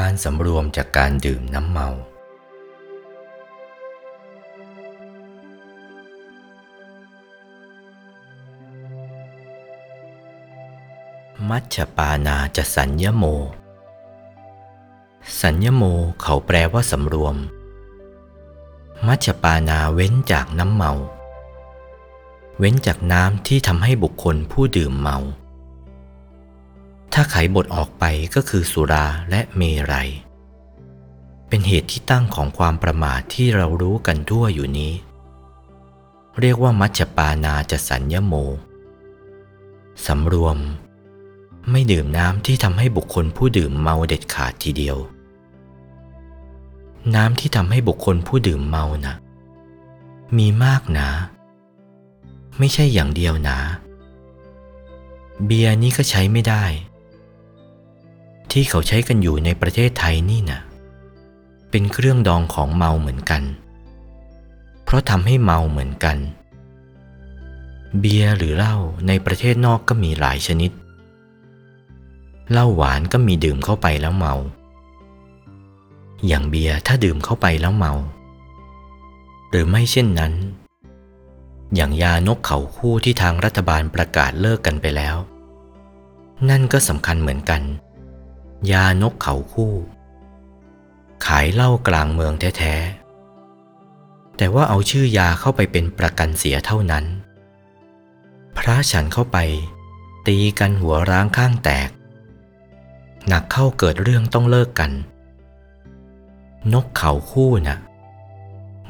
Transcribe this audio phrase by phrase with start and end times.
[0.06, 1.88] ารสำรวมจากการดื่มน้ำเมา
[11.48, 13.24] มัชฌปานาจะสัญญโม
[15.42, 15.82] สัญญโม
[16.22, 17.36] เขาแปลว่าสำรวม
[19.06, 20.92] มัชฌปานาเว้นจากน้ำเมา
[22.58, 25.18] เว้นจากน้ำที่ทำให้บุคคลผู้ดื่มเมา
[27.12, 29.62] ถ้าไขบทออกไปก็คือสุราและเม
[29.92, 30.10] รัย
[31.48, 34.92] เป็นเหตุที่ตั้งของความประมาทที่เรารู้กันทั่วอยู่นี้
[36.40, 38.34] เรียกว่ามัชฌปานาจะสัญญโม
[40.06, 40.58] สำรวม
[41.70, 44.96] ไม่ดื่มน้ำที่ทำให้บุคคลผู้ดื่มเมาเด็ดขาดทีเดียว
[47.14, 49.16] น้ำที่ทำให้บุคคลผู้ดื่มเมานะ่ะ
[50.36, 51.10] มีมากนะ
[52.58, 53.58] ไม่ใช่อย่างเดียวนะ
[55.44, 56.64] เบียร์นี่ก็ใช้ไม่ได้
[58.52, 60.60] ที่เขาใช้กันอยู่ในประเทศไทยนี่นะ่ะ
[61.70, 63.42] เป็นเครื่องดองของเมาเหมือนกัน
[64.84, 66.18] เพราะทำให้เมาเหมือนกัน
[67.98, 68.76] เบียร์หรือเหล้า
[69.08, 70.70] ในประเทศนอกก็มีหลายชนิด
[72.50, 74.34] เหล้าหวานก็มีดื่มเข้าไปแล้วเมา
[76.26, 77.92] อย่างเบียร์ถ้าดื่มเข้าไปแล้วเมา
[79.50, 80.32] หรือไม่เช่นนั้น
[81.74, 85.16] อย่างยานกเขาคู่ที่ทางรัฐบาลประกาศเลิกกันไปแล้ว
[86.48, 87.62] นั่นก็สำคัญเหมือนกัน
[88.70, 89.74] ยานกเขาคู่
[91.26, 97.04] ขายเหล้ากลางเมืองแท้ๆ แต่ว่าเอาชื่อยาเข้าไปเป็นประกันเสียเท่านั้น
[98.56, 99.38] พระฉันเข้าไป
[100.26, 101.90] ตีกันหัวร้างข้างแตก
[103.28, 104.90] หนักเข้าเกิดเรื่องต้องเลิกกัน
[106.72, 107.78] นกเขาคู่นะ่ะ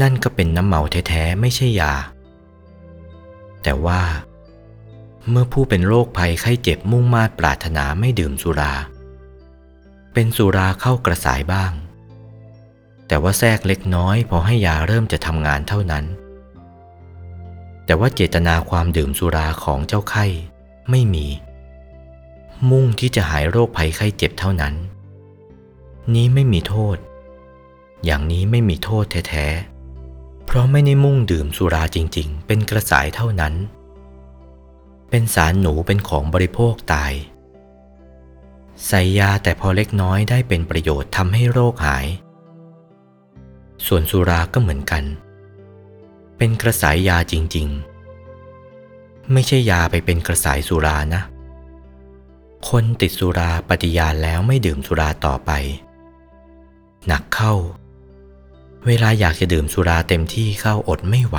[0.00, 1.94] นั่นก็เป็นน้ำเมาแท้ๆ ไม่ใช่ยา
[3.62, 4.02] แต่ว่า
[5.30, 8.74] เมื่อผู้เป็นโรคภัยไข้เจ็บมุ่งมาดปรารถนาไม่ดื่มสุรา
[10.18, 11.72] เป็นสุราเข้ากระสายบ้าง
[13.06, 16.04] แต่ว่าแทรกเล็กน้อยพอให้ยาเริ่มจะทำงานเท่านั้น
[17.84, 20.26] แต่ว่าเจตนาความดื่มสุราของเจ้าไข้
[20.90, 21.26] ไม่มี
[22.70, 24.74] มุ่งที่จะหายโรคภัยไข้เจ็บเท่านั้น
[26.14, 26.96] นี้ไม่มีโทษ
[28.04, 33.54] อย่างนี้ไม่มีโทษแท้ๆ เพราะไม่ได้มุ่งดื่มสุราจริง ๆ เป็นกระสายเท่านั้น
[35.10, 37.12] เป็นสารหนูเป็นของบริโภคตาย
[38.86, 42.06] ใส่ยาแต่พอเล็กน้อยได้เป็นประโยชน์ทำให้โรคหาย
[43.86, 45.04] ส่วนสุราก็เหมือนกัน
[46.38, 47.68] เป็นกระสายยาจริง
[48.50, 51.22] ๆ ไม่ใช่ยาไปเป็นกระสายสุรานะ
[52.68, 55.50] คนติดสุราปฏิญาณแล้วไม่ดื่มสุราต่อไป
[57.06, 57.54] หนักเข้า
[58.86, 61.38] เวลาอยากจะดื่มสุราเต็มที่เข้าอดไม่ไหว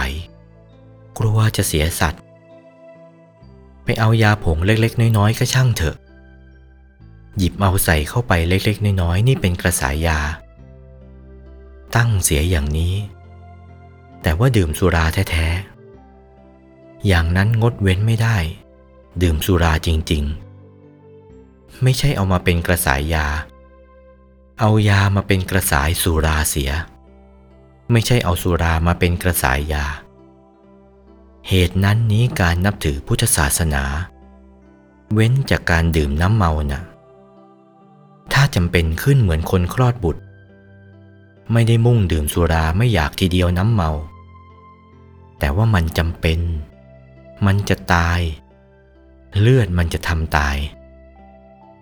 [1.17, 2.21] กลัวจะเสียสัตว์
[3.83, 5.97] ไปเอายาผงเล็กๆ น้อยๆ ก็ช่างเถอะ
[7.37, 10.19] หยิบเอาใส่เข้าไปเล็กๆ น้อยๆนี่เป็นกระสายยา
[11.95, 12.95] ตั้งเสียอย่างนี้
[14.21, 18.37] แต่ว่าดื่มสุราแท้ๆ อย่างนั้นงดเว้นไม่ได้
[19.21, 23.27] ดื่มสุราจริงๆ ไม่ใช่เอามาเป็นกระสายยา
[24.59, 26.71] เอายามาเป็นกระสายสุราเสีย
[27.91, 29.85] ไม่ใช่เอาสุรามาเป็นกระสายยา
[31.47, 33.83] เหตุนั้นนี้การนับถือพุทธศาสนา
[35.13, 36.83] เว้นจากการดื่มน้ำเมานะ่ะ
[38.33, 40.21] ถ้าจำเป็นขึ้นเหมือนคนคลอดบุตร
[41.53, 43.91] ไม่ได้มุ่งดื่มสุราไม่อยากทีเดียวน้ำเมา
[45.39, 46.39] แต่ว่ามันจำเป็น
[47.45, 48.19] มันจะตาย
[49.39, 50.57] เลือดมันจะทำตาย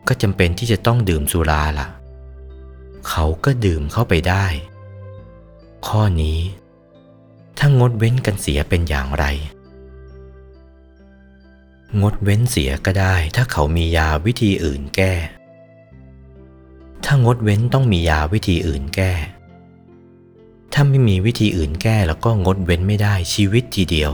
[0.07, 1.87] ก็จำเป็นที่จะต้องดื่มสุราล่ะ
[3.09, 4.45] เขาก็ดื่มเข้าไปได้
[5.87, 6.39] ข้อนี้
[7.57, 9.25] ถ้างดเว้นกันเสียเป็นอย่างไร
[12.01, 15.13] งดเว้นเสียก็ได้ถ้าเขามียาวิธีอื่นแก้
[17.05, 19.13] ถ้างดเว้นต้องมียาวิธีอื่นแก้
[20.73, 24.11] ถ้าไม่มีวิธีอื่นแก้แล้วก็งดเว้นไม่ได้ชีวิตทีเดียว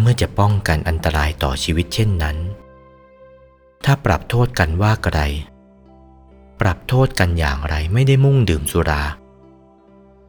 [0.00, 2.36] เมื่อจะป้องกันอันตรายต่อชีวิตเช่นนั้น
[3.84, 5.18] ถ้าปรับโทษกันว่าไกร
[6.60, 9.02] ปรับโทษกันอย่างไรไม่ได้มุ่งดื่มสุรา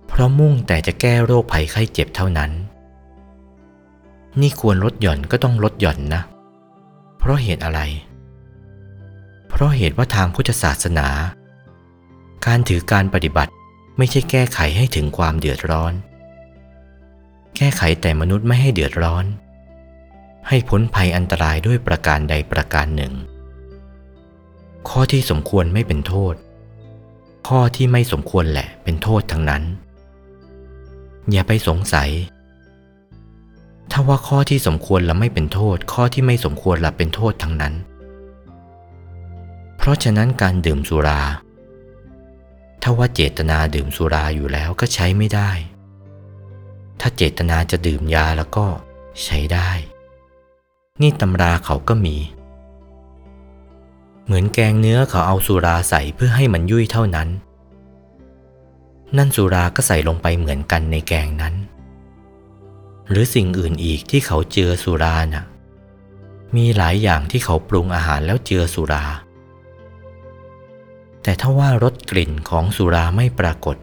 [0.07, 2.51] เพราะมุ่งแต่จะแก้โรคภัยไข้เจ็บเท่านั้น
[4.41, 6.21] นี่ควรลดหย่อนก็ต้องลดหย่อนนะ
[7.17, 7.81] เพราะเหตุอะไร
[8.12, 11.07] เพราะเหตุว่าทางพุทธศาสนา
[12.45, 13.51] การถือการปฏิบัติ
[13.97, 15.93] ไม่ใช่แก้ไขให้ถึงความเดือดร้อน
[17.55, 19.25] แก้ไขแต่มนุษย์ไม่ให้เดือดร้อน
[20.47, 23.13] ให้พ้นภัยอันตรายด้วยประการใดประการหนึ่ง
[24.89, 26.35] ข้อที่สมควรไม่เป็นโทษ
[27.47, 29.63] ข้อที่ไม่สมควรแหละเป็นโทษทั้งนั้น
[31.31, 32.09] อย่าไปสงสัย
[33.91, 37.73] ถ้าว่าข้อที่สมควรละไม่เป็นโทษ ข้อที่ไม่สมควรละเป็นโทษทั้งนั้น
[39.83, 41.21] เพราะฉะนั้นการดื่มสุรา
[42.81, 45.51] ถ้าว่าเจตนาดื่มสุราอยู่แล้วก็ใช้ไม่ได้
[46.99, 48.65] ถ้าเจตนาจะดื่มยาแล้วก็
[49.23, 49.69] ใช้ได้
[51.01, 52.17] นี่ตำราเขาก็มี
[54.25, 57.29] เหมือนแกงเนื้อเขาเอาสุราใส่เพื่อให้มันยุ่ยเท่านั้น
[59.17, 61.55] นั่นสุราก็ใส่ลงไปเหมือนกันในแกงนั้น
[63.09, 65.45] หรือสิ่งอื่นอีกที่เขาเจือสุราน่ะ
[66.55, 69.05] มีหลายอย่างที่เขาปรุงอาหารแล้วเจือสุรา
[71.23, 73.77] แต่ถ้าว่ารสกลิ่นของสุราไม่ปรากฏ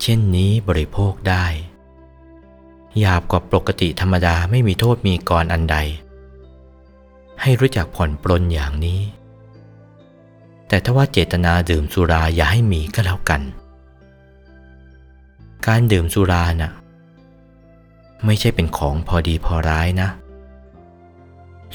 [0.00, 1.46] เช่นนี้บริโภคได้
[2.98, 5.76] หยาบกว่าปกติธรรมดาไม่มีโทษมีกรอันใด
[7.40, 9.00] ให้รู้จักผ่อนปลนอย่างนี้
[10.68, 13.42] แต่ถ้าว่าเจตนาดื่มสุราอย่าให้มีก็แล้วกัน
[15.66, 16.72] การดื่มสุราน่ะ
[18.24, 20.08] ไม่ใช่เป็นของพอดีพอร้ายนะ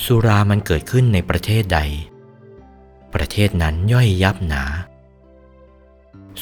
[0.06, 1.80] สุรามันเกิดขึ้นในประเทศใด
[3.14, 4.64] ประเทศนั้นย่อยยับหนา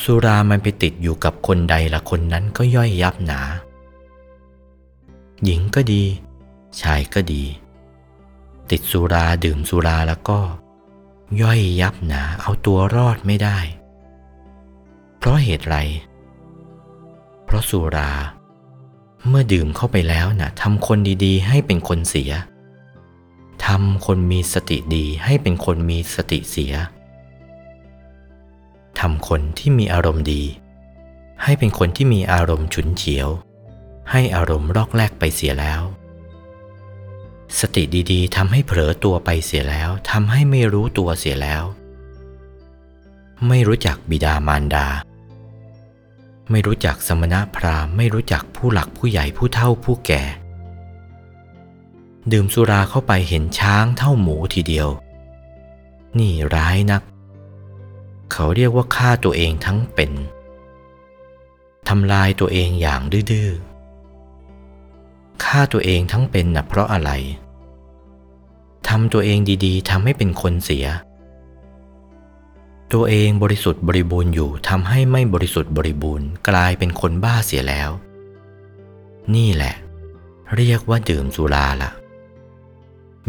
[0.02, 3.42] สุรามันไปติดอยู่กับคนใดละคนนั้นก็ย่อยยับหนา
[5.44, 6.04] หญิงก็ดี
[6.82, 7.44] ชายก็ดี
[8.70, 10.40] ติดสุราดื่มสุราแล้วก็
[11.42, 13.58] ย่อยยับหนาเอาตัวรอดไม่ได้
[15.18, 15.78] เพราะเหตุไร
[17.46, 18.12] เพราะสุรา
[19.28, 22.32] เมื่อดื่มเข้าไปแล้วนะ่ะทำคนดีๆ ให้เป็นคนเสีย
[23.76, 26.74] ทำคนมีสติดีให้เป็นคนมีสติเสีย
[29.00, 30.44] ทำคนที่มีอารมณ์ดี
[31.44, 33.28] ให้เป็นคนที่มีอารมณ์ฉุนเฉียว
[34.12, 35.82] ให้อารมณ์รอกแรกไปเสียแล้ว
[37.60, 41.64] สติดีๆทำให้เผลอตัวไปเสียแล้วทำให้ไม่รู้ตัวเสียแล้ว
[43.48, 44.88] ไม่รู้จักบิดามารดา
[46.52, 50.24] ไม่รู้จักสมณะพราหมณ์ไม่รู้จักผู้หลักผู้ใหญ่ผู้เฒ่าผู้แก่
[52.32, 54.88] ดื่มสุราเข้าไปเห็นช้างเท่าหมูทีเดียว
[56.20, 57.02] นี่ร้ายนัก
[58.32, 60.12] เขาเรียกว่าฆ่าตัวเองทั้งเป็น
[61.90, 63.50] ทำลายตัวเองอย่างดื้อ
[65.44, 67.12] ฆ่าตัวเองทั้งเป็นนะเพราะอะไร
[68.88, 70.88] ทำตัวเองดีๆทำให้เป็นคนเสีย
[72.94, 77.90] ตัวเองบริสุทธิ์บริบูรณ์อยู่ทำให้ไม่บริสุทธิ์บริบูรณ์กลายเป็นคนบ้าเสียแล้ว
[79.36, 79.76] นี่แหละ
[80.56, 81.92] เรียกว่าดื่มสุราละ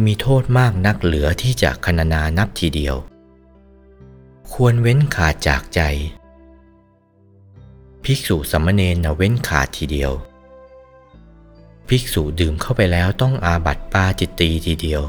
[0.07, 2.97] มีโทษมากนักเหลือที่จะคณนานับทีเดียว
[4.53, 5.81] ควรเว้นขาดจากใจ
[8.05, 10.13] ภิกษุสัมมเนนเว้นขาดทีเดียว
[11.89, 15.03] ภิกษุดื่มเข้าไปแล้วต้องอาบัติปาจิตตีทีเดียว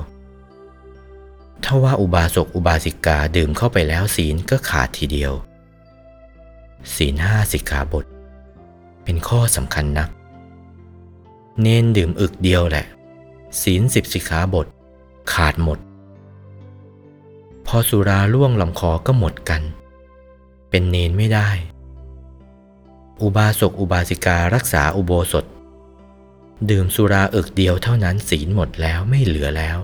[1.64, 5.34] ถ้าว่าอุบาสกอุบาสิกาดื่มเข้าไปแล้วศีลก็ขาดทีเดียว
[6.96, 8.06] ศีลห้าสิกขาบท
[9.04, 10.10] เป็นข้อสำคัญนัก
[11.62, 12.86] เน้นดื่มอึกเดียวแหละ
[13.62, 14.68] ศีลสิบสิกขาบท
[15.34, 15.80] ขาดหมด
[17.66, 19.62] พอสุราล่วงลำคอก็หมดกัน
[20.70, 21.50] เป็นเนนไม่ได้
[23.22, 25.46] อุบาสกอุบาสิการักษาอุโบสถ
[26.70, 29.78] ดื่มสุราอึกเดียวเท่านั้นศีลหมดแล้วไม่เหลือแล้ว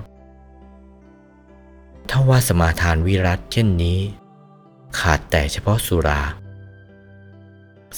[2.10, 4.00] ถ้าว่าสมาทานวิรัตเช่นนี้
[5.00, 6.22] ขาดแต่เฉพาะสุรา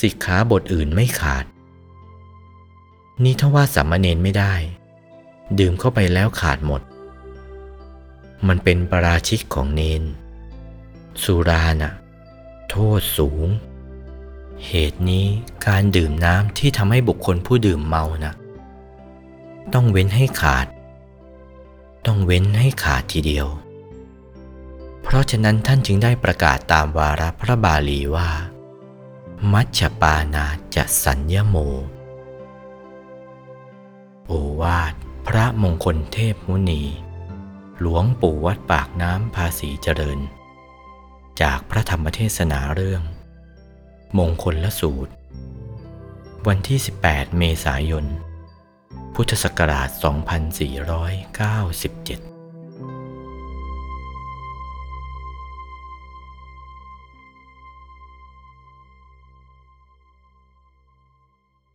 [0.02, 1.46] สิกขาบทอื่นไม่ขาด
[3.24, 4.54] นี่ถ้าว่าสัมมาเนนไม่ได้
[5.60, 6.82] ดื่มเข้าไปแล้วขาดหมด
[8.48, 10.04] มันเป็นปราชิกของเนน
[11.24, 11.94] สุรานะ่ะ
[12.70, 13.48] โทษสูง
[14.66, 15.26] เหตุนี้
[15.68, 18.34] การดื่มน้ำที่ทำให้บุคคลผู้ดื่มเมานะ
[19.74, 20.68] ต้องเว้นให้ขาด
[22.06, 23.48] ต้องเว้นให้ขาดทีเดียว
[25.02, 28.30] เพราะฉะนั้นท่านจึงได้ประกาศตามวาระพระบาลีว่า
[29.54, 31.56] มัชฌปานาจะสัญญโม
[34.26, 34.32] โอ
[34.62, 34.94] วาท
[35.28, 36.84] พระมงคลเทพมุนี
[37.82, 40.20] หลวงปู่วัดปากน้ำภาษีเจริญ
[41.42, 43.04] จากพระธรรมเทศนาเรื่อง
[44.18, 45.14] มงคลละสูตร
[46.48, 48.06] วันที่ 18 เมษายน
[49.16, 49.90] พุทธศักราช
[52.29, 52.29] 2497